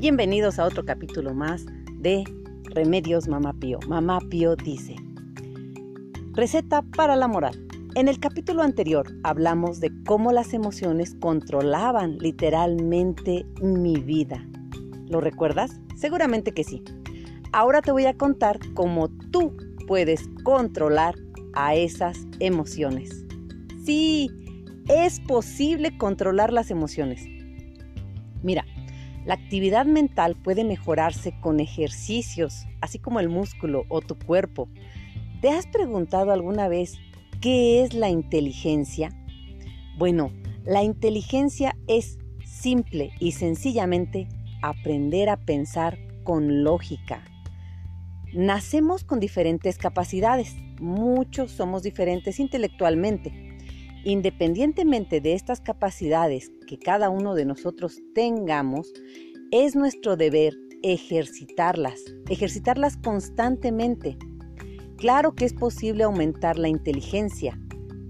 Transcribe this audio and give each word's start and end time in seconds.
Bienvenidos 0.00 0.58
a 0.58 0.64
otro 0.64 0.86
capítulo 0.86 1.34
más 1.34 1.66
de 1.96 2.24
Remedios 2.70 3.28
Mamá 3.28 3.52
Pío. 3.52 3.78
Mamá 3.86 4.18
Pío 4.30 4.56
dice, 4.56 4.96
receta 6.32 6.80
para 6.96 7.16
la 7.16 7.28
moral. 7.28 7.68
En 7.96 8.08
el 8.08 8.18
capítulo 8.18 8.62
anterior 8.62 9.06
hablamos 9.24 9.78
de 9.78 9.92
cómo 10.06 10.32
las 10.32 10.54
emociones 10.54 11.14
controlaban 11.20 12.16
literalmente 12.16 13.44
mi 13.60 13.96
vida. 13.96 14.42
¿Lo 15.10 15.20
recuerdas? 15.20 15.78
Seguramente 15.96 16.52
que 16.52 16.64
sí. 16.64 16.82
Ahora 17.52 17.82
te 17.82 17.92
voy 17.92 18.06
a 18.06 18.16
contar 18.16 18.58
cómo 18.72 19.10
tú 19.30 19.54
puedes 19.86 20.30
controlar 20.44 21.14
a 21.52 21.74
esas 21.74 22.26
emociones. 22.38 23.26
Sí, 23.84 24.30
es 24.88 25.20
posible 25.20 25.98
controlar 25.98 26.54
las 26.54 26.70
emociones. 26.70 27.22
Mira, 28.42 28.64
la 29.30 29.36
actividad 29.36 29.86
mental 29.86 30.34
puede 30.34 30.64
mejorarse 30.64 31.32
con 31.40 31.60
ejercicios, 31.60 32.66
así 32.80 32.98
como 32.98 33.20
el 33.20 33.28
músculo 33.28 33.84
o 33.88 34.00
tu 34.00 34.18
cuerpo. 34.18 34.68
¿Te 35.40 35.50
has 35.50 35.68
preguntado 35.68 36.32
alguna 36.32 36.66
vez 36.66 36.98
qué 37.40 37.84
es 37.84 37.94
la 37.94 38.08
inteligencia? 38.08 39.16
Bueno, 39.96 40.32
la 40.64 40.82
inteligencia 40.82 41.76
es 41.86 42.18
simple 42.44 43.12
y 43.20 43.30
sencillamente 43.30 44.26
aprender 44.62 45.28
a 45.28 45.36
pensar 45.36 45.96
con 46.24 46.64
lógica. 46.64 47.22
Nacemos 48.34 49.04
con 49.04 49.20
diferentes 49.20 49.78
capacidades, 49.78 50.56
muchos 50.80 51.52
somos 51.52 51.84
diferentes 51.84 52.40
intelectualmente 52.40 53.50
Independientemente 54.04 55.20
de 55.20 55.34
estas 55.34 55.60
capacidades 55.60 56.50
que 56.66 56.78
cada 56.78 57.10
uno 57.10 57.34
de 57.34 57.44
nosotros 57.44 58.00
tengamos, 58.14 58.90
es 59.52 59.74
nuestro 59.74 60.16
deber 60.16 60.56
ejercitarlas, 60.82 62.00
ejercitarlas 62.28 62.96
constantemente. 62.98 64.16
Claro 64.96 65.34
que 65.34 65.44
es 65.44 65.52
posible 65.52 66.04
aumentar 66.04 66.56
la 66.56 66.68
inteligencia 66.68 67.58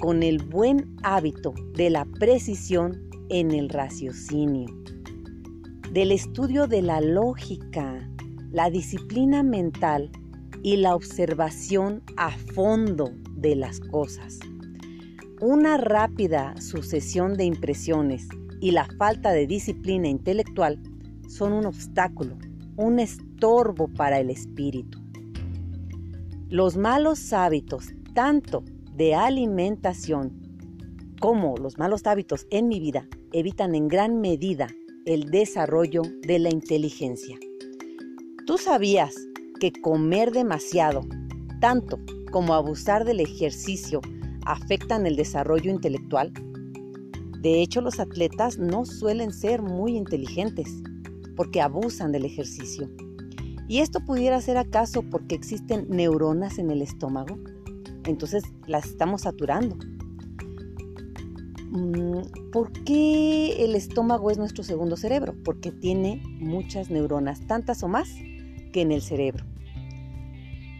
con 0.01 0.23
el 0.23 0.43
buen 0.43 0.97
hábito 1.03 1.55
de 1.75 1.89
la 1.89 2.05
precisión 2.05 3.09
en 3.31 3.53
el 3.53 3.71
raciocinio, 3.71 4.69
del 5.91 6.13
estudio 6.13 6.67
de 6.67 6.83
la 6.83 7.01
lógica, 7.01 8.07
la 8.51 8.69
disciplina 8.69 9.43
mental 9.43 10.11
y 10.63 10.77
la 10.77 10.95
observación 10.95 12.03
a 12.19 12.33
fondo 12.55 13.13
de 13.37 13.57
las 13.57 13.81
cosas. 13.81 14.39
Una 15.41 15.79
rápida 15.79 16.55
sucesión 16.61 17.35
de 17.35 17.45
impresiones 17.45 18.29
y 18.61 18.73
la 18.73 18.85
falta 18.99 19.33
de 19.33 19.47
disciplina 19.47 20.07
intelectual 20.09 20.79
son 21.31 21.53
un 21.53 21.65
obstáculo, 21.65 22.37
un 22.77 22.99
estorbo 22.99 23.89
para 23.89 24.19
el 24.19 24.31
espíritu. 24.31 24.99
Los 26.49 26.77
malos 26.77 27.33
hábitos, 27.33 27.93
tanto 28.15 28.65
de 28.97 29.15
alimentación 29.15 30.33
como 31.21 31.57
los 31.57 31.79
malos 31.79 32.07
hábitos 32.07 32.47
en 32.51 32.67
mi 32.67 32.81
vida, 32.81 33.07
evitan 33.33 33.75
en 33.75 33.87
gran 33.87 34.21
medida 34.21 34.69
el 35.07 35.31
desarrollo 35.31 36.03
de 36.23 36.39
la 36.41 36.51
inteligencia. 36.51 37.39
¿Tú 38.47 38.59
sabías 38.59 39.15
que 39.61 39.71
comer 39.71 40.33
demasiado, 40.33 41.03
tanto 41.61 42.01
como 42.33 42.55
abusar 42.55 43.05
del 43.05 43.21
ejercicio, 43.21 44.01
afectan 44.47 45.07
el 45.07 45.15
desarrollo 45.15 45.71
intelectual? 45.71 46.33
De 47.41 47.63
hecho, 47.63 47.81
los 47.81 48.01
atletas 48.01 48.59
no 48.59 48.85
suelen 48.85 49.33
ser 49.33 49.63
muy 49.63 49.97
inteligentes 49.97 50.83
porque 51.41 51.63
abusan 51.63 52.13
del 52.13 52.27
ejercicio. 52.27 52.91
¿Y 53.67 53.79
esto 53.79 54.01
pudiera 54.01 54.39
ser 54.43 54.59
acaso 54.59 55.03
porque 55.11 55.35
existen 55.35 55.87
neuronas 55.89 56.59
en 56.59 56.71
el 56.71 56.83
estómago? 56.83 57.39
Entonces 58.05 58.45
las 58.67 58.85
estamos 58.85 59.23
saturando. 59.23 59.75
Mm, 61.71 62.51
¿Por 62.53 62.71
qué 62.85 63.65
el 63.65 63.75
estómago 63.75 64.31
es 64.31 64.37
nuestro 64.37 64.63
segundo 64.63 64.99
cerebro? 64.99 65.35
Porque 65.43 65.73
tiene 65.73 66.23
muchas 66.41 66.91
neuronas, 66.91 67.41
tantas 67.47 67.83
o 67.83 67.89
más 67.89 68.11
que 68.75 68.83
en 68.83 68.93
el 68.93 69.01
cerebro. 69.01 69.47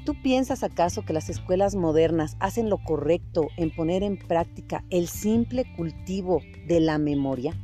¿Tú 0.05 0.15
piensas 0.23 0.63
acaso 0.63 1.07
que 1.07 1.15
las 1.15 1.31
escuelas 1.31 1.75
modernas 1.75 2.37
hacen 2.39 2.69
lo 2.69 2.77
correcto 2.85 3.49
en 3.57 3.75
poner 3.75 4.03
en 4.03 4.19
práctica 4.19 4.85
el 4.91 5.09
simple 5.09 5.65
cultivo 5.75 6.43
de 6.69 6.81
la 6.81 6.99
memoria? 6.99 7.55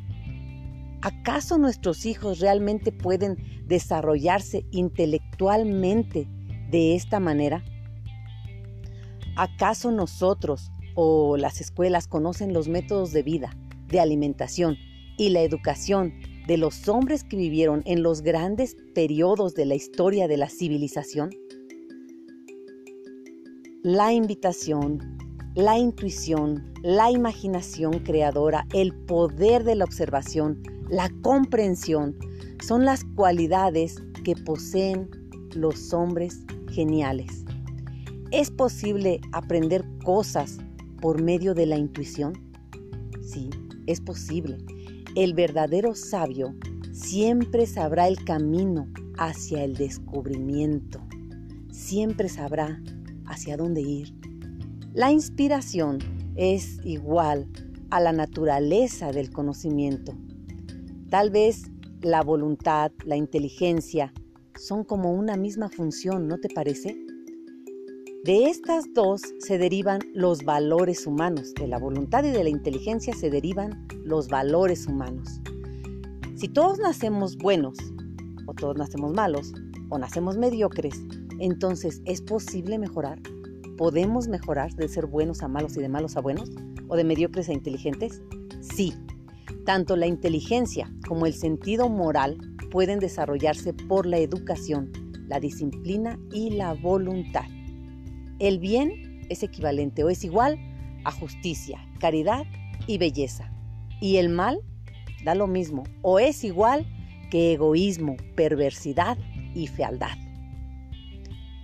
¿Acaso 1.06 1.56
nuestros 1.56 2.05
hijos 2.05 2.41
realmente 2.41 2.91
pueden 2.91 3.37
desarrollarse 3.69 4.67
intelectualmente 4.72 6.27
de 6.69 6.97
esta 6.97 7.21
manera? 7.21 7.62
¿Acaso 9.37 9.93
nosotros 9.93 10.72
o 10.97 11.37
las 11.37 11.61
escuelas 11.61 12.09
conocen 12.09 12.53
los 12.53 12.66
métodos 12.66 13.12
de 13.12 13.22
vida, 13.22 13.56
de 13.87 14.00
alimentación 14.00 14.78
y 15.16 15.28
la 15.28 15.43
educación 15.43 16.12
de 16.49 16.56
los 16.56 16.89
hombres 16.89 17.22
que 17.22 17.37
vivieron 17.37 17.83
en 17.87 18.03
los 18.03 18.22
grandes 18.22 18.77
periodos 18.93 19.55
de 19.55 19.66
la 19.66 19.77
historia 19.77 20.27
de 20.27 20.39
la 20.39 20.49
civilización? 20.49 21.31
la 23.84 24.12
invitación, 24.12 25.16
la 25.55 25.78
intuición, 25.78 26.75
la 26.83 27.12
imaginación 27.12 28.00
creadora, 28.00 28.66
el 28.72 28.93
poder 28.93 29.62
de 29.62 29.77
la 29.77 29.84
observación, 29.84 30.61
la 30.88 31.10
comprensión, 31.22 32.16
son 32.62 32.84
las 32.84 33.04
cualidades 33.04 34.02
que 34.24 34.34
poseen 34.34 35.08
los 35.54 35.92
hombres 35.92 36.44
geniales. 36.70 37.44
¿Es 38.30 38.50
posible 38.50 39.20
aprender 39.32 39.84
cosas 40.04 40.58
por 41.00 41.22
medio 41.22 41.54
de 41.54 41.66
la 41.66 41.76
intuición? 41.76 42.32
Sí, 43.22 43.50
es 43.86 44.00
posible. 44.00 44.58
El 45.14 45.34
verdadero 45.34 45.94
sabio 45.94 46.54
siempre 46.92 47.66
sabrá 47.66 48.08
el 48.08 48.24
camino 48.24 48.88
hacia 49.18 49.64
el 49.64 49.74
descubrimiento. 49.74 51.00
Siempre 51.70 52.28
sabrá 52.28 52.82
hacia 53.26 53.56
dónde 53.56 53.82
ir. 53.82 54.14
La 54.92 55.12
inspiración 55.12 55.98
es 56.36 56.78
igual 56.84 57.48
a 57.91 58.00
la 58.00 58.12
naturaleza 58.12 59.12
del 59.12 59.30
conocimiento. 59.30 60.14
Tal 61.11 61.31
vez 61.31 61.71
la 62.03 62.22
voluntad, 62.22 62.91
la 63.05 63.17
inteligencia, 63.17 64.12
son 64.59 64.84
como 64.84 65.12
una 65.12 65.37
misma 65.37 65.69
función, 65.69 66.27
¿no 66.27 66.39
te 66.39 66.49
parece? 66.49 66.97
De 68.25 68.47
estas 68.47 68.93
dos 68.93 69.22
se 69.39 69.56
derivan 69.56 70.00
los 70.12 70.45
valores 70.45 71.06
humanos, 71.06 71.55
de 71.55 71.69
la 71.69 71.78
voluntad 71.78 72.25
y 72.25 72.31
de 72.31 72.43
la 72.43 72.50
inteligencia 72.50 73.15
se 73.15 73.31
derivan 73.31 73.87
los 74.03 74.27
valores 74.28 74.89
humanos. 74.89 75.41
Si 76.34 76.49
todos 76.49 76.78
nacemos 76.81 77.37
buenos, 77.37 77.78
o 78.47 78.55
todos 78.55 78.77
nacemos 78.77 79.12
malos, 79.12 79.53
o 79.91 79.99
nacemos 79.99 80.37
mediocres, 80.37 81.00
entonces, 81.39 82.03
¿es 82.05 82.21
posible 82.21 82.78
mejorar? 82.78 83.21
¿Podemos 83.77 84.27
mejorar 84.27 84.75
de 84.75 84.89
ser 84.89 85.06
buenos 85.06 85.43
a 85.43 85.49
malos 85.49 85.77
y 85.77 85.81
de 85.81 85.89
malos 85.89 86.16
a 86.16 86.21
buenos? 86.21 86.50
¿O 86.89 86.97
de 86.97 87.05
mediocres 87.05 87.49
a 87.49 87.53
inteligentes? 87.53 88.22
Sí. 88.61 88.93
Tanto 89.66 89.97
la 89.97 90.06
inteligencia 90.06 90.88
como 91.09 91.27
el 91.27 91.34
sentido 91.34 91.88
moral 91.88 92.38
pueden 92.71 93.00
desarrollarse 93.00 93.75
por 93.75 94.06
la 94.06 94.19
educación, 94.19 94.93
la 95.27 95.41
disciplina 95.41 96.21
y 96.32 96.50
la 96.50 96.72
voluntad. 96.72 97.47
El 98.38 98.60
bien 98.60 99.27
es 99.28 99.43
equivalente 99.43 100.04
o 100.04 100.09
es 100.09 100.22
igual 100.22 100.56
a 101.04 101.10
justicia, 101.10 101.84
caridad 101.99 102.44
y 102.87 102.99
belleza. 102.99 103.51
Y 104.01 104.18
el 104.18 104.28
mal 104.28 104.60
da 105.24 105.34
lo 105.34 105.48
mismo 105.48 105.83
o 106.03 106.21
es 106.21 106.45
igual 106.45 106.86
que 107.28 107.54
egoísmo, 107.54 108.16
perversidad 108.36 109.18
y 109.53 109.66
fealdad. 109.66 110.16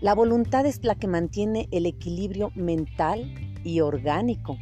La 0.01 0.17
voluntad 0.17 0.67
es 0.67 0.83
la 0.83 0.97
que 0.97 1.07
mantiene 1.07 1.69
el 1.71 1.87
equilibrio 1.87 2.51
mental 2.57 3.33
y 3.63 3.79
orgánico. 3.79 4.59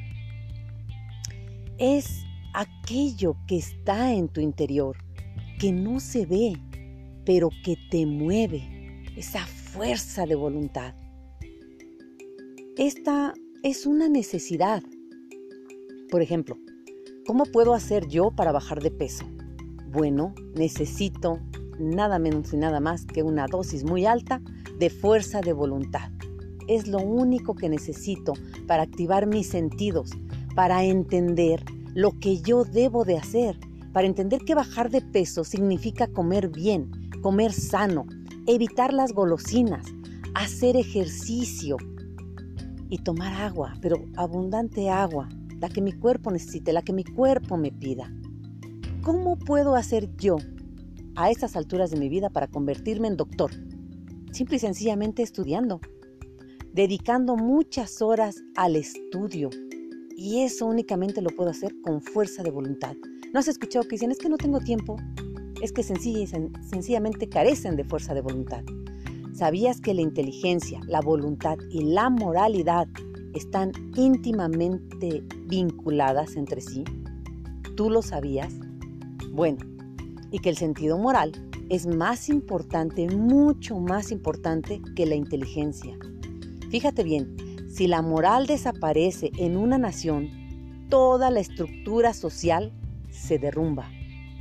Es 1.78 2.26
aquello 2.54 3.36
que 3.46 3.56
está 3.56 4.12
en 4.12 4.28
tu 4.28 4.40
interior, 4.40 4.96
que 5.58 5.72
no 5.72 6.00
se 6.00 6.26
ve, 6.26 6.54
pero 7.24 7.50
que 7.64 7.76
te 7.90 8.06
mueve, 8.06 9.04
esa 9.16 9.46
fuerza 9.46 10.26
de 10.26 10.34
voluntad. 10.34 10.94
Esta 12.76 13.34
es 13.62 13.86
una 13.86 14.08
necesidad. 14.08 14.82
Por 16.10 16.22
ejemplo, 16.22 16.56
¿cómo 17.26 17.44
puedo 17.44 17.74
hacer 17.74 18.08
yo 18.08 18.30
para 18.30 18.52
bajar 18.52 18.82
de 18.82 18.90
peso? 18.90 19.24
Bueno, 19.92 20.34
necesito 20.54 21.40
nada 21.78 22.18
menos 22.18 22.52
y 22.52 22.56
nada 22.56 22.80
más 22.80 23.04
que 23.04 23.22
una 23.22 23.46
dosis 23.46 23.84
muy 23.84 24.06
alta 24.06 24.40
de 24.78 24.90
fuerza 24.90 25.40
de 25.40 25.52
voluntad. 25.52 26.10
Es 26.68 26.86
lo 26.86 26.98
único 26.98 27.54
que 27.54 27.68
necesito 27.68 28.32
para 28.66 28.84
activar 28.84 29.26
mis 29.26 29.48
sentidos, 29.48 30.10
para 30.54 30.84
entender 30.84 31.62
lo 31.94 32.18
que 32.18 32.40
yo 32.40 32.64
debo 32.64 33.04
de 33.04 33.16
hacer, 33.16 33.58
para 33.92 34.06
entender 34.06 34.42
que 34.44 34.54
bajar 34.54 34.90
de 34.90 35.00
peso 35.00 35.44
significa 35.44 36.06
comer 36.06 36.48
bien, 36.48 36.90
comer 37.22 37.52
sano, 37.52 38.06
evitar 38.46 38.92
las 38.92 39.12
golosinas, 39.12 39.86
hacer 40.34 40.76
ejercicio 40.76 41.76
y 42.88 42.98
tomar 42.98 43.32
agua, 43.42 43.74
pero 43.80 43.96
abundante 44.16 44.90
agua, 44.90 45.28
la 45.60 45.68
que 45.68 45.82
mi 45.82 45.92
cuerpo 45.92 46.30
necesite, 46.30 46.72
la 46.72 46.82
que 46.82 46.92
mi 46.92 47.04
cuerpo 47.04 47.56
me 47.56 47.72
pida. 47.72 48.12
¿Cómo 49.02 49.36
puedo 49.38 49.76
hacer 49.76 50.14
yo 50.16 50.36
a 51.16 51.30
estas 51.30 51.56
alturas 51.56 51.90
de 51.90 51.98
mi 51.98 52.08
vida 52.08 52.30
para 52.30 52.46
convertirme 52.46 53.08
en 53.08 53.16
doctor? 53.16 53.50
Simple 54.32 54.56
y 54.56 54.60
sencillamente 54.60 55.22
estudiando, 55.22 55.80
dedicando 56.72 57.36
muchas 57.36 58.00
horas 58.00 58.36
al 58.56 58.76
estudio. 58.76 59.50
Y 60.22 60.42
eso 60.42 60.66
únicamente 60.66 61.22
lo 61.22 61.30
puedo 61.30 61.48
hacer 61.48 61.74
con 61.80 62.02
fuerza 62.02 62.42
de 62.42 62.50
voluntad. 62.50 62.94
¿No 63.32 63.40
has 63.40 63.48
escuchado 63.48 63.84
que 63.84 63.96
dicen, 63.96 64.10
es 64.10 64.18
que 64.18 64.28
no 64.28 64.36
tengo 64.36 64.60
tiempo? 64.60 64.96
Es 65.62 65.72
que 65.72 65.82
sencillamente 65.82 67.30
carecen 67.30 67.74
de 67.76 67.84
fuerza 67.84 68.12
de 68.12 68.20
voluntad. 68.20 68.62
¿Sabías 69.32 69.80
que 69.80 69.94
la 69.94 70.02
inteligencia, 70.02 70.78
la 70.86 71.00
voluntad 71.00 71.56
y 71.70 71.84
la 71.84 72.10
moralidad 72.10 72.86
están 73.32 73.72
íntimamente 73.96 75.24
vinculadas 75.46 76.36
entre 76.36 76.60
sí? 76.60 76.84
¿Tú 77.74 77.88
lo 77.88 78.02
sabías? 78.02 78.52
Bueno, 79.32 79.60
y 80.30 80.40
que 80.40 80.50
el 80.50 80.58
sentido 80.58 80.98
moral 80.98 81.32
es 81.70 81.86
más 81.86 82.28
importante, 82.28 83.08
mucho 83.08 83.80
más 83.80 84.12
importante 84.12 84.82
que 84.94 85.06
la 85.06 85.14
inteligencia. 85.14 85.96
Fíjate 86.68 87.04
bien, 87.04 87.34
si 87.70 87.86
la 87.86 88.02
moral 88.02 88.48
desaparece 88.48 89.30
en 89.38 89.56
una 89.56 89.78
nación, 89.78 90.86
toda 90.90 91.30
la 91.30 91.38
estructura 91.38 92.14
social 92.14 92.72
se 93.10 93.38
derrumba, 93.38 93.88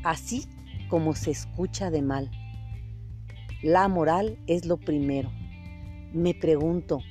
así 0.04 0.48
como 0.90 1.14
se 1.14 1.30
escucha 1.30 1.92
de 1.92 2.02
mal. 2.02 2.32
La 3.62 3.88
moral 3.88 4.40
es 4.48 4.66
lo 4.66 4.78
primero. 4.78 5.30
Me 6.12 6.34
pregunto, 6.34 7.02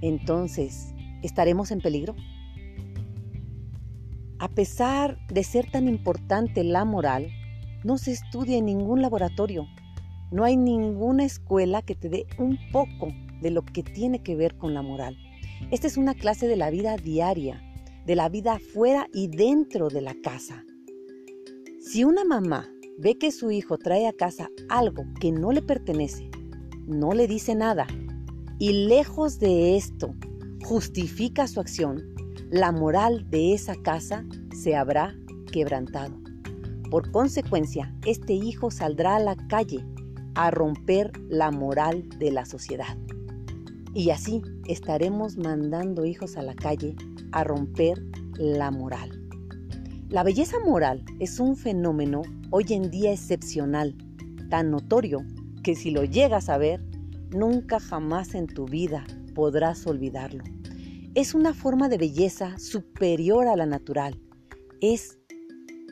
entonces, 0.00 0.94
¿estaremos 1.22 1.72
en 1.72 1.80
peligro? 1.80 2.14
A 4.38 4.48
pesar 4.48 5.18
de 5.26 5.42
ser 5.42 5.68
tan 5.72 5.88
importante 5.88 6.62
la 6.62 6.84
moral, 6.84 7.30
no 7.82 7.98
se 7.98 8.12
estudia 8.12 8.58
en 8.58 8.66
ningún 8.66 9.02
laboratorio. 9.02 9.66
No 10.30 10.44
hay 10.44 10.56
ninguna 10.56 11.24
escuela 11.24 11.82
que 11.82 11.96
te 11.96 12.08
dé 12.08 12.26
un 12.38 12.58
poco 12.70 13.08
de 13.42 13.50
lo 13.50 13.62
que 13.62 13.82
tiene 13.82 14.22
que 14.22 14.36
ver 14.36 14.56
con 14.56 14.72
la 14.72 14.82
moral. 14.82 15.18
Esta 15.70 15.86
es 15.86 15.96
una 15.96 16.14
clase 16.14 16.46
de 16.46 16.56
la 16.56 16.70
vida 16.70 16.96
diaria, 16.96 17.62
de 18.06 18.14
la 18.14 18.28
vida 18.28 18.58
fuera 18.58 19.08
y 19.12 19.28
dentro 19.28 19.88
de 19.88 20.02
la 20.02 20.14
casa. 20.14 20.64
Si 21.80 22.04
una 22.04 22.24
mamá 22.24 22.68
ve 22.98 23.16
que 23.18 23.32
su 23.32 23.50
hijo 23.50 23.78
trae 23.78 24.06
a 24.06 24.12
casa 24.12 24.50
algo 24.68 25.04
que 25.20 25.32
no 25.32 25.52
le 25.52 25.62
pertenece, 25.62 26.30
no 26.86 27.12
le 27.12 27.26
dice 27.26 27.54
nada 27.54 27.86
y 28.58 28.86
lejos 28.86 29.38
de 29.38 29.76
esto 29.76 30.14
justifica 30.64 31.46
su 31.48 31.60
acción, 31.60 32.14
la 32.50 32.70
moral 32.70 33.28
de 33.30 33.54
esa 33.54 33.74
casa 33.74 34.24
se 34.54 34.76
habrá 34.76 35.16
quebrantado. 35.50 36.20
Por 36.90 37.10
consecuencia, 37.10 37.92
este 38.06 38.34
hijo 38.34 38.70
saldrá 38.70 39.16
a 39.16 39.20
la 39.20 39.36
calle 39.48 39.84
a 40.34 40.50
romper 40.50 41.10
la 41.28 41.50
moral 41.50 42.08
de 42.18 42.30
la 42.30 42.44
sociedad. 42.44 42.96
Y 43.94 44.10
así 44.10 44.42
estaremos 44.66 45.36
mandando 45.36 46.04
hijos 46.04 46.36
a 46.36 46.42
la 46.42 46.54
calle 46.54 46.96
a 47.32 47.44
romper 47.44 48.02
la 48.36 48.70
moral. 48.70 49.20
La 50.08 50.22
belleza 50.22 50.58
moral 50.60 51.04
es 51.18 51.40
un 51.40 51.56
fenómeno 51.56 52.22
hoy 52.50 52.66
en 52.70 52.90
día 52.90 53.12
excepcional, 53.12 53.96
tan 54.50 54.70
notorio 54.70 55.24
que 55.62 55.74
si 55.74 55.90
lo 55.90 56.04
llegas 56.04 56.48
a 56.48 56.58
ver, 56.58 56.84
nunca 57.30 57.80
jamás 57.80 58.34
en 58.34 58.46
tu 58.46 58.66
vida 58.66 59.04
podrás 59.34 59.86
olvidarlo. 59.86 60.44
Es 61.14 61.34
una 61.34 61.54
forma 61.54 61.88
de 61.88 61.98
belleza 61.98 62.58
superior 62.58 63.48
a 63.48 63.56
la 63.56 63.66
natural. 63.66 64.20
Es 64.80 65.18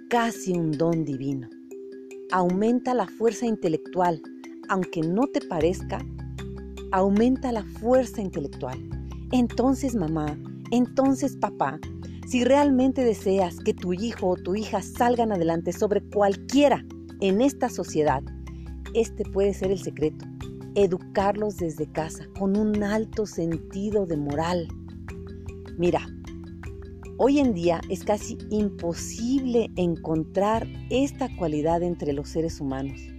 casi 0.09 0.53
un 0.53 0.73
don 0.73 1.05
divino. 1.05 1.49
Aumenta 2.31 2.95
la 2.95 3.07
fuerza 3.07 3.47
intelectual, 3.47 4.21
aunque 4.69 5.01
no 5.01 5.27
te 5.27 5.41
parezca, 5.41 6.05
aumenta 6.93 7.51
la 7.53 7.65
fuerza 7.65 8.21
intelectual. 8.21 8.79
Entonces, 9.33 9.97
mamá, 9.97 10.39
entonces, 10.71 11.37
papá, 11.37 11.79
si 12.29 12.45
realmente 12.45 13.05
deseas 13.05 13.59
que 13.59 13.75
tu 13.75 13.93
hijo 13.93 14.29
o 14.29 14.37
tu 14.37 14.55
hija 14.55 14.81
salgan 14.81 15.33
adelante 15.33 15.73
sobre 15.73 16.01
cualquiera 16.01 16.85
en 17.21 17.41
esta 17.41 17.69
sociedad, 17.69 18.23
este 18.95 19.25
puede 19.25 19.53
ser 19.55 19.71
el 19.71 19.79
secreto. 19.79 20.25
Educarlos 20.75 21.59
desde 21.59 21.91
casa 21.91 22.27
con 22.39 22.57
un 22.57 22.83
alto 22.83 23.27
sentido 23.27 24.07
de 24.07 24.17
moral. 24.17 24.69
Mira, 25.77 26.07
hoy 27.19 27.39
en 27.39 27.53
día 27.53 27.81
es 27.91 28.05
casi 28.05 28.39
imposible 28.51 29.71
encontrar 29.77 30.67
esta 30.89 31.29
cualidad 31.37 31.83
entre 31.83 32.15
los 32.15 32.31
seres 32.31 32.61
humanos. 32.61 33.12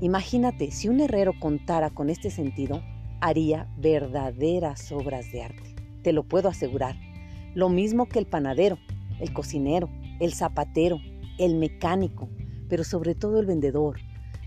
Imagínate, 0.00 0.70
si 0.70 0.88
un 0.88 1.00
herrero 1.00 1.38
contara 1.38 1.90
con 1.90 2.08
este 2.08 2.30
sentido, 2.30 2.82
haría 3.20 3.68
verdaderas 3.76 4.90
obras 4.92 5.30
de 5.30 5.42
arte. 5.42 5.74
Te 6.02 6.12
lo 6.12 6.24
puedo 6.24 6.48
asegurar. 6.48 6.96
Lo 7.54 7.68
mismo 7.68 8.06
que 8.06 8.18
el 8.18 8.26
panadero, 8.26 8.78
el 9.18 9.32
cocinero, 9.34 9.90
el 10.18 10.32
zapatero, 10.32 10.98
el 11.38 11.56
mecánico, 11.56 12.30
pero 12.68 12.82
sobre 12.82 13.14
todo 13.14 13.40
el 13.40 13.46
vendedor. 13.46 14.00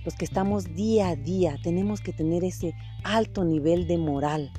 Los 0.05 0.15
que 0.15 0.25
estamos 0.25 0.73
día 0.73 1.09
a 1.09 1.15
día 1.15 1.57
tenemos 1.61 2.01
que 2.01 2.13
tener 2.13 2.43
ese 2.43 2.73
alto 3.03 3.45
nivel 3.45 3.87
de 3.87 3.97
moral. 3.97 4.51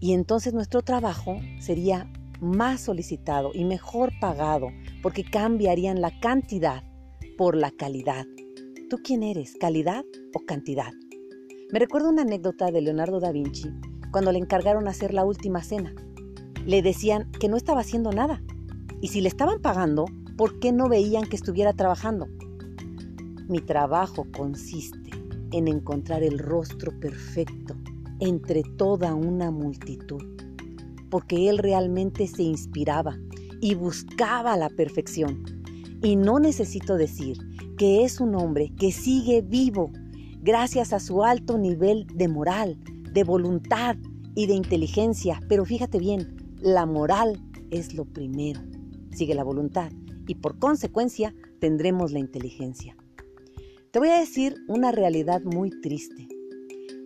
Y 0.00 0.12
entonces 0.12 0.52
nuestro 0.52 0.82
trabajo 0.82 1.40
sería 1.60 2.10
más 2.40 2.80
solicitado 2.80 3.52
y 3.54 3.64
mejor 3.64 4.12
pagado 4.20 4.70
porque 5.02 5.22
cambiarían 5.22 6.00
la 6.00 6.18
cantidad 6.18 6.82
por 7.38 7.56
la 7.56 7.70
calidad. 7.70 8.26
¿Tú 8.92 8.98
quién 9.02 9.22
eres? 9.22 9.56
¿Calidad 9.58 10.04
o 10.34 10.40
cantidad? 10.40 10.92
Me 11.72 11.78
recuerdo 11.78 12.10
una 12.10 12.20
anécdota 12.20 12.70
de 12.70 12.82
Leonardo 12.82 13.20
da 13.20 13.32
Vinci 13.32 13.70
cuando 14.10 14.32
le 14.32 14.38
encargaron 14.38 14.86
hacer 14.86 15.14
la 15.14 15.24
última 15.24 15.62
cena. 15.62 15.94
Le 16.66 16.82
decían 16.82 17.32
que 17.40 17.48
no 17.48 17.56
estaba 17.56 17.80
haciendo 17.80 18.12
nada. 18.12 18.42
Y 19.00 19.08
si 19.08 19.22
le 19.22 19.30
estaban 19.30 19.62
pagando, 19.62 20.04
¿por 20.36 20.60
qué 20.60 20.72
no 20.72 20.90
veían 20.90 21.24
que 21.24 21.36
estuviera 21.36 21.72
trabajando? 21.72 22.28
Mi 23.48 23.62
trabajo 23.62 24.26
consiste 24.30 25.08
en 25.52 25.68
encontrar 25.68 26.22
el 26.22 26.38
rostro 26.38 26.92
perfecto 27.00 27.74
entre 28.20 28.62
toda 28.62 29.14
una 29.14 29.50
multitud, 29.50 30.22
porque 31.08 31.48
él 31.48 31.56
realmente 31.56 32.26
se 32.26 32.42
inspiraba 32.42 33.18
y 33.58 33.74
buscaba 33.74 34.54
la 34.58 34.68
perfección. 34.68 35.44
Y 36.02 36.16
no 36.16 36.38
necesito 36.40 36.96
decir 36.96 37.38
que 37.76 38.04
es 38.04 38.20
un 38.20 38.34
hombre 38.34 38.72
que 38.78 38.92
sigue 38.92 39.42
vivo 39.42 39.90
gracias 40.40 40.92
a 40.92 41.00
su 41.00 41.24
alto 41.24 41.58
nivel 41.58 42.06
de 42.14 42.28
moral, 42.28 42.78
de 43.12 43.24
voluntad 43.24 43.96
y 44.34 44.46
de 44.46 44.54
inteligencia. 44.54 45.40
Pero 45.48 45.64
fíjate 45.64 45.98
bien, 45.98 46.36
la 46.60 46.86
moral 46.86 47.40
es 47.70 47.94
lo 47.94 48.04
primero. 48.04 48.60
Sigue 49.10 49.34
la 49.34 49.44
voluntad 49.44 49.92
y 50.26 50.34
por 50.36 50.58
consecuencia 50.58 51.34
tendremos 51.60 52.12
la 52.12 52.18
inteligencia. 52.18 52.96
Te 53.90 53.98
voy 53.98 54.08
a 54.08 54.18
decir 54.18 54.56
una 54.68 54.90
realidad 54.90 55.42
muy 55.42 55.70
triste. 55.80 56.26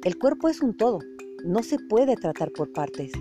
El 0.05 0.19
cuerpo 0.19 0.49
es 0.49 0.63
un 0.63 0.77
todo, 0.77 1.01
no 1.45 1.63
se 1.63 1.79
puede 1.79 2.17
tratar 2.17 2.53
por 2.53 2.73
partes. 2.73 3.13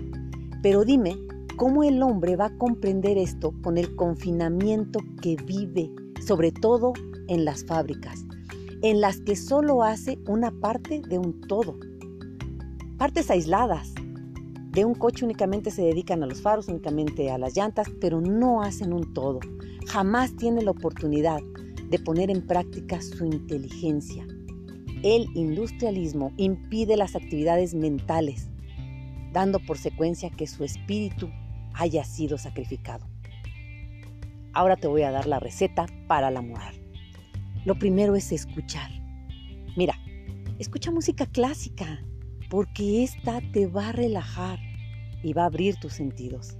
Pero 0.62 0.84
dime, 0.84 1.16
¿cómo 1.56 1.82
el 1.82 2.02
hombre 2.02 2.36
va 2.36 2.46
a 2.46 2.56
comprender 2.56 3.18
esto 3.18 3.52
con 3.62 3.76
el 3.76 3.96
confinamiento 3.96 5.00
que 5.20 5.36
vive, 5.44 5.90
sobre 6.24 6.52
todo 6.52 6.92
en 7.28 7.44
las 7.44 7.64
fábricas, 7.64 8.24
en 8.82 9.00
las 9.00 9.20
que 9.20 9.36
solo 9.36 9.82
hace 9.82 10.18
una 10.26 10.50
parte 10.50 11.02
de 11.08 11.18
un 11.18 11.40
todo. 11.42 11.78
Partes 12.98 13.30
aisladas. 13.30 13.92
De 14.70 14.84
un 14.84 14.94
coche 14.94 15.24
únicamente 15.24 15.70
se 15.70 15.82
dedican 15.82 16.22
a 16.22 16.26
los 16.26 16.42
faros, 16.42 16.68
únicamente 16.68 17.30
a 17.30 17.38
las 17.38 17.56
llantas, 17.56 17.88
pero 18.00 18.20
no 18.20 18.62
hacen 18.62 18.92
un 18.92 19.14
todo. 19.14 19.40
Jamás 19.86 20.36
tiene 20.36 20.62
la 20.62 20.72
oportunidad 20.72 21.40
de 21.88 21.98
poner 21.98 22.30
en 22.30 22.46
práctica 22.46 23.00
su 23.00 23.24
inteligencia. 23.24 24.26
El 25.02 25.26
industrialismo 25.34 26.32
impide 26.36 26.96
las 26.96 27.16
actividades 27.16 27.74
mentales, 27.74 28.48
dando 29.32 29.60
por 29.60 29.78
secuencia 29.78 30.30
que 30.30 30.46
su 30.46 30.64
espíritu 30.64 31.28
haya 31.74 32.04
sido 32.04 32.38
sacrificado. 32.38 33.06
Ahora 34.52 34.76
te 34.76 34.88
voy 34.88 35.02
a 35.02 35.10
dar 35.10 35.26
la 35.26 35.38
receta 35.38 35.86
para 36.06 36.30
la 36.30 36.40
moral. 36.40 36.85
Lo 37.66 37.76
primero 37.76 38.14
es 38.14 38.30
escuchar. 38.30 38.92
Mira, 39.76 39.98
escucha 40.60 40.92
música 40.92 41.26
clásica, 41.26 42.00
porque 42.48 43.02
esta 43.02 43.40
te 43.52 43.66
va 43.66 43.88
a 43.88 43.92
relajar 43.92 44.60
y 45.24 45.32
va 45.32 45.42
a 45.42 45.46
abrir 45.46 45.74
tus 45.74 45.94
sentidos. 45.94 46.56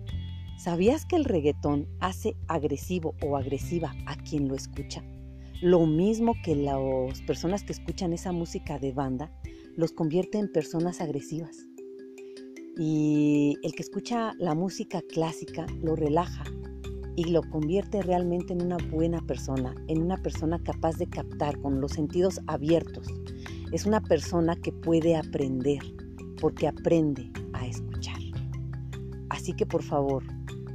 ¿Sabías 0.58 1.06
que 1.06 1.14
el 1.14 1.24
reggaetón 1.24 1.86
hace 2.00 2.34
agresivo 2.48 3.14
o 3.22 3.36
agresiva 3.36 3.94
a 4.06 4.16
quien 4.16 4.48
lo 4.48 4.56
escucha? 4.56 5.04
Lo 5.62 5.86
mismo 5.86 6.34
que 6.42 6.56
las 6.56 7.22
personas 7.22 7.62
que 7.62 7.72
escuchan 7.72 8.12
esa 8.12 8.32
música 8.32 8.80
de 8.80 8.90
banda 8.90 9.30
los 9.76 9.92
convierte 9.92 10.38
en 10.38 10.50
personas 10.50 11.00
agresivas. 11.00 11.68
Y 12.76 13.54
el 13.62 13.76
que 13.76 13.82
escucha 13.84 14.32
la 14.38 14.56
música 14.56 15.02
clásica 15.02 15.66
lo 15.84 15.94
relaja 15.94 16.42
y 17.16 17.24
lo 17.24 17.42
convierte 17.42 18.02
realmente 18.02 18.52
en 18.52 18.62
una 18.62 18.76
buena 18.76 19.22
persona, 19.22 19.74
en 19.88 20.02
una 20.02 20.18
persona 20.18 20.58
capaz 20.58 20.98
de 20.98 21.06
captar 21.06 21.58
con 21.60 21.80
los 21.80 21.92
sentidos 21.92 22.40
abiertos. 22.46 23.08
Es 23.72 23.86
una 23.86 24.02
persona 24.02 24.54
que 24.54 24.70
puede 24.70 25.16
aprender 25.16 25.82
porque 26.40 26.68
aprende 26.68 27.32
a 27.54 27.66
escuchar. 27.66 28.20
Así 29.30 29.54
que 29.54 29.64
por 29.64 29.82
favor, 29.82 30.22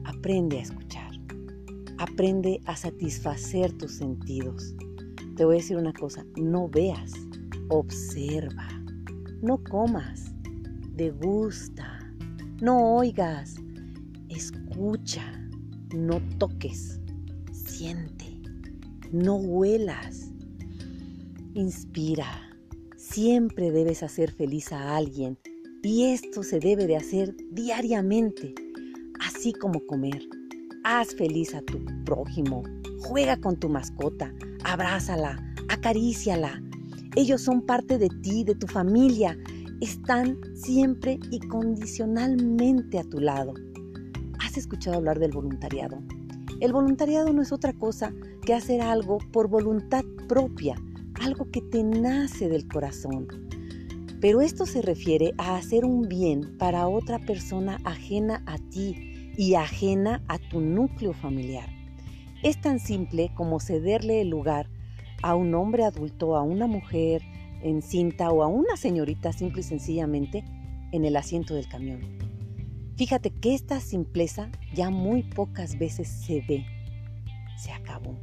aprende 0.03 0.57
a 0.57 0.63
escuchar. 0.63 1.11
Aprende 1.99 2.59
a 2.65 2.75
satisfacer 2.75 3.71
tus 3.77 3.93
sentidos. 3.93 4.75
Te 5.35 5.45
voy 5.45 5.55
a 5.55 5.57
decir 5.59 5.77
una 5.77 5.93
cosa, 5.93 6.25
no 6.35 6.67
veas, 6.67 7.13
observa. 7.69 8.67
No 9.43 9.63
comas, 9.63 10.33
degusta. 10.95 11.99
No 12.61 12.95
oigas, 12.95 13.55
escucha. 14.29 15.40
No 15.93 16.21
toques, 16.37 16.99
siente. 17.51 18.25
No 19.11 19.35
huelas. 19.35 20.31
Inspira. 21.53 22.49
Siempre 22.95 23.71
debes 23.71 24.03
hacer 24.03 24.31
feliz 24.31 24.71
a 24.71 24.95
alguien 24.95 25.37
y 25.83 26.05
esto 26.05 26.43
se 26.43 26.59
debe 26.59 26.87
de 26.87 26.95
hacer 26.95 27.35
diariamente, 27.51 28.53
así 29.19 29.51
como 29.51 29.85
comer. 29.85 30.21
Haz 30.83 31.13
feliz 31.15 31.53
a 31.53 31.61
tu 31.61 31.83
prójimo, 32.05 32.63
juega 32.99 33.35
con 33.35 33.59
tu 33.59 33.67
mascota, 33.67 34.33
abrázala, 34.63 35.43
acaríciala. 35.69 36.61
Ellos 37.15 37.41
son 37.41 37.65
parte 37.65 37.97
de 37.97 38.07
ti, 38.21 38.43
de 38.45 38.55
tu 38.55 38.67
familia. 38.67 39.37
Están 39.81 40.39
siempre 40.55 41.19
y 41.31 41.39
condicionalmente 41.39 42.99
a 42.99 43.03
tu 43.03 43.19
lado. 43.19 43.53
¿Has 44.51 44.57
escuchado 44.57 44.97
hablar 44.97 45.17
del 45.17 45.31
voluntariado? 45.31 46.03
El 46.59 46.73
voluntariado 46.73 47.31
no 47.31 47.41
es 47.41 47.53
otra 47.53 47.71
cosa 47.71 48.11
que 48.45 48.53
hacer 48.53 48.81
algo 48.81 49.19
por 49.31 49.47
voluntad 49.47 50.03
propia, 50.27 50.75
algo 51.21 51.49
que 51.49 51.61
te 51.61 51.81
nace 51.85 52.49
del 52.49 52.67
corazón. 52.67 53.29
Pero 54.19 54.41
esto 54.41 54.65
se 54.65 54.81
refiere 54.81 55.33
a 55.37 55.55
hacer 55.55 55.85
un 55.85 56.09
bien 56.09 56.57
para 56.57 56.89
otra 56.89 57.17
persona 57.19 57.77
ajena 57.85 58.43
a 58.45 58.57
ti 58.57 59.31
y 59.37 59.53
ajena 59.53 60.21
a 60.27 60.37
tu 60.37 60.59
núcleo 60.59 61.13
familiar. 61.13 61.69
Es 62.43 62.59
tan 62.59 62.81
simple 62.81 63.31
como 63.33 63.61
cederle 63.61 64.19
el 64.19 64.27
lugar 64.27 64.67
a 65.23 65.33
un 65.33 65.55
hombre 65.55 65.85
adulto, 65.85 66.35
a 66.35 66.41
una 66.41 66.67
mujer 66.67 67.21
encinta 67.63 68.31
o 68.31 68.43
a 68.43 68.47
una 68.47 68.75
señorita 68.75 69.31
simple 69.31 69.61
y 69.61 69.63
sencillamente 69.63 70.43
en 70.91 71.05
el 71.05 71.15
asiento 71.15 71.55
del 71.55 71.69
camión. 71.69 72.20
Fíjate 72.95 73.31
que 73.31 73.55
esta 73.55 73.79
simpleza 73.79 74.49
ya 74.73 74.89
muy 74.89 75.23
pocas 75.23 75.77
veces 75.79 76.07
se 76.07 76.41
ve. 76.47 76.65
Se 77.57 77.71
acabó 77.71 78.19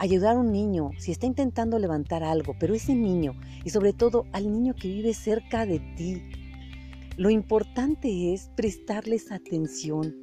ayudar 0.00 0.36
a 0.36 0.38
un 0.38 0.50
niño 0.50 0.92
si 0.98 1.12
está 1.12 1.26
intentando 1.26 1.78
levantar 1.78 2.24
algo, 2.24 2.56
pero 2.58 2.74
ese 2.74 2.94
niño, 2.94 3.34
y 3.64 3.70
sobre 3.70 3.92
todo 3.92 4.24
al 4.32 4.50
niño 4.50 4.74
que 4.74 4.88
vive 4.88 5.12
cerca 5.12 5.66
de 5.66 5.78
ti, 5.94 6.22
lo 7.18 7.28
importante 7.28 8.32
es 8.32 8.50
prestarles 8.56 9.30
atención. 9.30 10.16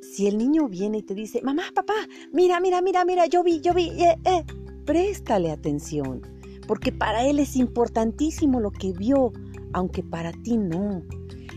Si 0.00 0.26
el 0.26 0.38
niño 0.38 0.66
viene 0.66 0.98
y 0.98 1.02
te 1.02 1.14
dice, 1.14 1.42
mamá, 1.42 1.64
papá, 1.74 1.92
mira, 2.32 2.58
mira, 2.58 2.80
mira, 2.80 3.04
mira, 3.04 3.26
yo 3.26 3.44
vi, 3.44 3.60
yo 3.60 3.74
vi, 3.74 3.90
eh, 4.02 4.16
eh, 4.24 4.44
préstale 4.86 5.50
atención, 5.50 6.22
porque 6.66 6.90
para 6.90 7.26
él 7.26 7.38
es 7.38 7.56
importantísimo 7.56 8.60
lo 8.60 8.70
que 8.70 8.94
vio, 8.94 9.34
aunque 9.74 10.02
para 10.02 10.32
ti 10.32 10.56
no. 10.56 11.02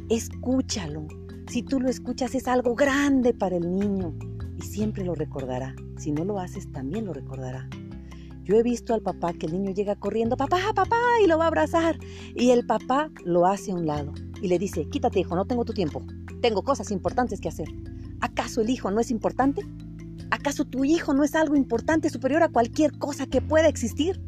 Escúchalo. 0.09 1.07
Si 1.47 1.63
tú 1.63 1.79
lo 1.79 1.89
escuchas 1.89 2.35
es 2.35 2.47
algo 2.47 2.75
grande 2.75 3.33
para 3.33 3.55
el 3.55 3.75
niño 3.77 4.13
y 4.57 4.61
siempre 4.61 5.03
lo 5.03 5.15
recordará. 5.15 5.75
Si 5.97 6.11
no 6.11 6.25
lo 6.25 6.39
haces, 6.39 6.71
también 6.71 7.05
lo 7.05 7.13
recordará. 7.13 7.69
Yo 8.43 8.57
he 8.57 8.63
visto 8.63 8.93
al 8.93 9.01
papá 9.01 9.31
que 9.33 9.45
el 9.45 9.53
niño 9.53 9.71
llega 9.71 9.95
corriendo, 9.95 10.35
papá, 10.35 10.57
papá, 10.75 10.99
y 11.23 11.27
lo 11.27 11.37
va 11.37 11.45
a 11.45 11.47
abrazar. 11.47 11.97
Y 12.35 12.49
el 12.49 12.65
papá 12.65 13.09
lo 13.23 13.45
hace 13.45 13.71
a 13.71 13.75
un 13.75 13.85
lado 13.85 14.13
y 14.41 14.49
le 14.49 14.59
dice, 14.59 14.89
quítate 14.89 15.21
hijo, 15.21 15.35
no 15.35 15.45
tengo 15.45 15.63
tu 15.63 15.73
tiempo. 15.73 16.05
Tengo 16.41 16.63
cosas 16.63 16.91
importantes 16.91 17.39
que 17.39 17.47
hacer. 17.47 17.69
¿Acaso 18.19 18.59
el 18.59 18.69
hijo 18.69 18.91
no 18.91 18.99
es 18.99 19.09
importante? 19.09 19.65
¿Acaso 20.31 20.65
tu 20.65 20.83
hijo 20.83 21.13
no 21.13 21.23
es 21.23 21.35
algo 21.35 21.55
importante 21.55 22.09
superior 22.09 22.43
a 22.43 22.49
cualquier 22.49 22.97
cosa 22.97 23.25
que 23.25 23.41
pueda 23.41 23.69
existir? 23.69 24.21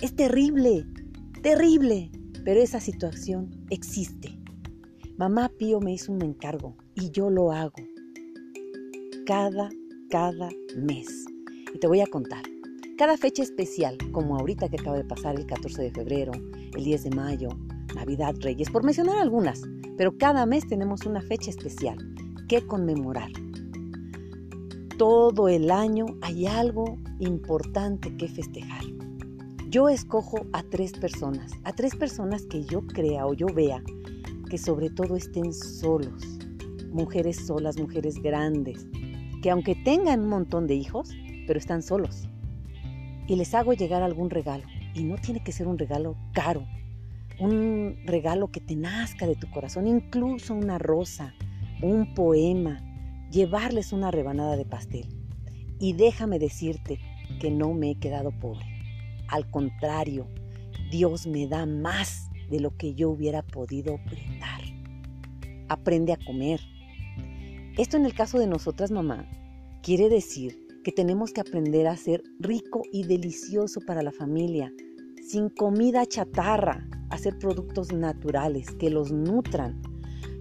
Es 0.00 0.16
terrible, 0.16 0.84
terrible, 1.42 2.10
pero 2.44 2.60
esa 2.60 2.80
situación 2.80 3.50
existe. 3.70 4.43
Mamá 5.16 5.48
Pío 5.48 5.78
me 5.78 5.92
hizo 5.92 6.10
un 6.10 6.22
encargo 6.22 6.74
y 6.96 7.08
yo 7.12 7.30
lo 7.30 7.52
hago 7.52 7.76
cada, 9.24 9.70
cada 10.10 10.48
mes. 10.76 11.06
Y 11.72 11.78
te 11.78 11.86
voy 11.86 12.00
a 12.00 12.06
contar. 12.08 12.42
Cada 12.98 13.16
fecha 13.16 13.44
especial, 13.44 13.96
como 14.10 14.36
ahorita 14.36 14.68
que 14.68 14.80
acaba 14.80 14.96
de 14.96 15.04
pasar 15.04 15.36
el 15.36 15.46
14 15.46 15.82
de 15.82 15.90
febrero, 15.92 16.32
el 16.76 16.82
10 16.82 17.04
de 17.04 17.10
mayo, 17.10 17.48
Navidad, 17.94 18.34
Reyes, 18.40 18.70
por 18.70 18.82
mencionar 18.82 19.18
algunas, 19.18 19.62
pero 19.96 20.18
cada 20.18 20.46
mes 20.46 20.66
tenemos 20.66 21.06
una 21.06 21.20
fecha 21.20 21.50
especial 21.50 21.96
que 22.48 22.66
conmemorar. 22.66 23.30
Todo 24.98 25.48
el 25.48 25.70
año 25.70 26.06
hay 26.22 26.48
algo 26.48 26.98
importante 27.20 28.16
que 28.16 28.26
festejar. 28.26 28.82
Yo 29.68 29.88
escojo 29.88 30.44
a 30.52 30.64
tres 30.64 30.92
personas, 30.92 31.52
a 31.62 31.72
tres 31.72 31.94
personas 31.94 32.46
que 32.46 32.64
yo 32.64 32.84
crea 32.84 33.28
o 33.28 33.34
yo 33.34 33.46
vea 33.46 33.80
que 34.44 34.58
sobre 34.58 34.90
todo 34.90 35.16
estén 35.16 35.52
solos, 35.52 36.22
mujeres 36.92 37.46
solas, 37.46 37.78
mujeres 37.78 38.22
grandes, 38.22 38.86
que 39.42 39.50
aunque 39.50 39.74
tengan 39.74 40.20
un 40.20 40.28
montón 40.28 40.66
de 40.66 40.74
hijos, 40.74 41.10
pero 41.46 41.58
están 41.58 41.82
solos. 41.82 42.28
Y 43.26 43.36
les 43.36 43.54
hago 43.54 43.72
llegar 43.72 44.02
algún 44.02 44.30
regalo. 44.30 44.64
Y 44.94 45.04
no 45.04 45.16
tiene 45.16 45.42
que 45.42 45.52
ser 45.52 45.66
un 45.66 45.78
regalo 45.78 46.16
caro, 46.32 46.66
un 47.40 47.98
regalo 48.06 48.48
que 48.48 48.60
te 48.60 48.76
nazca 48.76 49.26
de 49.26 49.34
tu 49.34 49.50
corazón, 49.50 49.86
incluso 49.86 50.54
una 50.54 50.78
rosa, 50.78 51.34
un 51.82 52.14
poema, 52.14 52.80
llevarles 53.30 53.92
una 53.92 54.10
rebanada 54.10 54.56
de 54.56 54.64
pastel. 54.64 55.08
Y 55.80 55.94
déjame 55.94 56.38
decirte 56.38 57.00
que 57.40 57.50
no 57.50 57.74
me 57.74 57.90
he 57.90 57.94
quedado 57.98 58.30
pobre. 58.30 58.64
Al 59.28 59.50
contrario, 59.50 60.28
Dios 60.90 61.26
me 61.26 61.48
da 61.48 61.66
más 61.66 62.28
de 62.50 62.60
lo 62.60 62.76
que 62.76 62.94
yo 62.94 63.10
hubiera 63.10 63.42
podido 63.42 63.98
brindar. 64.06 64.60
Aprende 65.68 66.12
a 66.12 66.18
comer, 66.24 66.60
esto 67.76 67.96
en 67.96 68.06
el 68.06 68.14
caso 68.14 68.38
de 68.38 68.46
nosotras, 68.46 68.92
mamá, 68.92 69.28
quiere 69.82 70.08
decir 70.08 70.64
que 70.84 70.92
tenemos 70.92 71.32
que 71.32 71.40
aprender 71.40 71.88
a 71.88 71.96
ser 71.96 72.22
rico 72.38 72.82
y 72.92 73.02
delicioso 73.02 73.80
para 73.80 74.00
la 74.00 74.12
familia, 74.12 74.72
sin 75.20 75.48
comida 75.48 76.06
chatarra, 76.06 76.86
hacer 77.10 77.36
productos 77.36 77.92
naturales 77.92 78.70
que 78.78 78.90
los 78.90 79.10
nutran. 79.10 79.82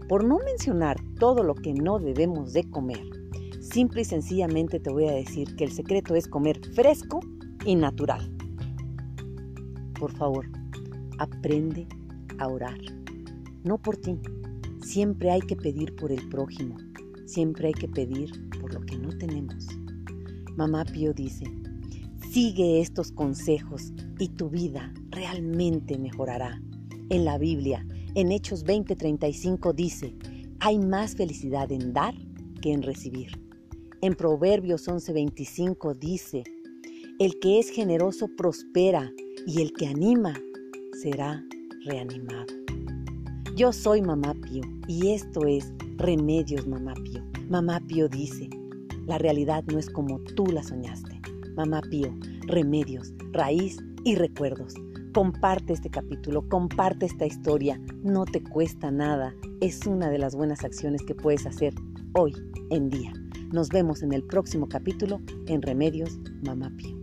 Por 0.07 0.23
no 0.23 0.37
mencionar 0.45 0.97
todo 1.17 1.41
lo 1.41 1.55
que 1.55 1.73
no 1.73 1.97
debemos 1.97 2.53
de 2.53 2.69
comer, 2.69 3.03
simple 3.61 4.01
y 4.01 4.05
sencillamente 4.05 4.79
te 4.79 4.91
voy 4.91 5.07
a 5.07 5.13
decir 5.13 5.55
que 5.55 5.63
el 5.63 5.71
secreto 5.71 6.13
es 6.13 6.27
comer 6.27 6.59
fresco 6.75 7.19
y 7.65 7.73
natural. 7.73 8.31
Por 9.99 10.11
favor, 10.11 10.45
aprende 11.23 11.87
a 12.37 12.47
orar. 12.47 12.77
No 13.63 13.77
por 13.81 13.97
ti, 13.97 14.19
siempre 14.81 15.31
hay 15.31 15.41
que 15.41 15.55
pedir 15.55 15.95
por 15.95 16.11
el 16.11 16.27
prójimo. 16.29 16.77
Siempre 17.25 17.67
hay 17.67 17.73
que 17.73 17.87
pedir 17.87 18.29
por 18.59 18.73
lo 18.73 18.81
que 18.81 18.97
no 18.97 19.09
tenemos. 19.17 19.67
Mamá 20.55 20.85
Pío 20.85 21.13
dice, 21.13 21.45
sigue 22.31 22.81
estos 22.81 23.11
consejos 23.11 23.93
y 24.19 24.29
tu 24.29 24.49
vida 24.49 24.93
realmente 25.09 25.97
mejorará. 25.97 26.61
En 27.09 27.25
la 27.25 27.37
Biblia, 27.37 27.85
en 28.15 28.31
Hechos 28.31 28.65
20:35 28.65 29.73
dice, 29.73 30.15
hay 30.59 30.77
más 30.77 31.15
felicidad 31.15 31.71
en 31.71 31.93
dar 31.93 32.13
que 32.61 32.73
en 32.73 32.83
recibir. 32.83 33.31
En 34.01 34.15
Proverbios 34.15 34.87
11:25 34.87 35.97
dice, 35.97 36.43
el 37.19 37.39
que 37.39 37.59
es 37.59 37.69
generoso 37.69 38.27
prospera 38.35 39.11
y 39.47 39.61
el 39.61 39.71
que 39.73 39.87
anima 39.87 40.33
será 40.93 41.43
reanimado. 41.85 42.45
Yo 43.55 43.71
soy 43.71 44.01
Mamá 44.01 44.33
Pío 44.33 44.63
y 44.87 45.09
esto 45.09 45.45
es 45.45 45.71
Remedios, 45.97 46.67
Mamá 46.67 46.93
Pío. 46.95 47.23
Mamá 47.49 47.79
Pío 47.87 48.07
dice, 48.07 48.49
la 49.05 49.17
realidad 49.17 49.63
no 49.71 49.79
es 49.79 49.89
como 49.89 50.19
tú 50.35 50.45
la 50.47 50.63
soñaste. 50.63 51.19
Mamá 51.55 51.81
Pío, 51.89 52.13
remedios, 52.47 53.13
raíz 53.31 53.77
y 54.03 54.15
recuerdos. 54.15 54.73
Comparte 55.13 55.73
este 55.73 55.89
capítulo, 55.89 56.47
comparte 56.49 57.05
esta 57.05 57.25
historia. 57.25 57.79
No 58.03 58.25
te 58.25 58.41
cuesta 58.41 58.89
nada. 58.89 59.35
Es 59.61 59.85
una 59.85 60.09
de 60.09 60.17
las 60.17 60.35
buenas 60.35 60.63
acciones 60.63 61.03
que 61.03 61.13
puedes 61.13 61.45
hacer 61.45 61.73
hoy 62.13 62.33
en 62.71 62.89
día. 62.89 63.13
Nos 63.51 63.69
vemos 63.69 64.01
en 64.01 64.13
el 64.13 64.23
próximo 64.23 64.67
capítulo 64.67 65.21
en 65.45 65.61
Remedios, 65.61 66.19
Mamá 66.43 66.71
Pío. 66.75 67.02